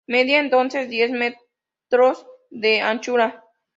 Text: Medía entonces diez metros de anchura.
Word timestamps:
Medía 0.07 0.39
entonces 0.39 0.89
diez 0.89 1.11
metros 1.11 2.25
de 2.49 2.81
anchura. 2.81 3.45